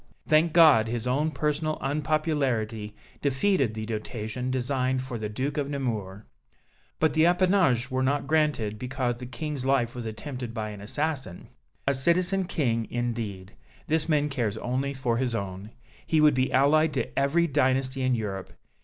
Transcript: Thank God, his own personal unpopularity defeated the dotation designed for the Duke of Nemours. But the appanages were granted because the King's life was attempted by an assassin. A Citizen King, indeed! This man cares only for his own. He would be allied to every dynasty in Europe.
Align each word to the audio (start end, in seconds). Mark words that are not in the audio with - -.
Thank 0.25 0.51
God, 0.51 0.87
his 0.87 1.05
own 1.05 1.29
personal 1.29 1.77
unpopularity 1.79 2.95
defeated 3.21 3.75
the 3.75 3.85
dotation 3.85 4.49
designed 4.49 5.03
for 5.03 5.19
the 5.19 5.29
Duke 5.29 5.57
of 5.59 5.69
Nemours. 5.69 6.23
But 6.99 7.13
the 7.13 7.27
appanages 7.27 7.91
were 7.91 8.01
granted 8.21 8.79
because 8.79 9.17
the 9.17 9.27
King's 9.27 9.63
life 9.63 9.93
was 9.93 10.07
attempted 10.07 10.55
by 10.55 10.71
an 10.71 10.81
assassin. 10.81 11.49
A 11.85 11.93
Citizen 11.93 12.45
King, 12.45 12.87
indeed! 12.89 13.53
This 13.85 14.09
man 14.09 14.27
cares 14.29 14.57
only 14.57 14.95
for 14.95 15.17
his 15.17 15.35
own. 15.35 15.69
He 16.07 16.19
would 16.19 16.33
be 16.33 16.51
allied 16.51 16.93
to 16.95 17.15
every 17.19 17.45
dynasty 17.45 18.01
in 18.01 18.15
Europe. 18.15 18.53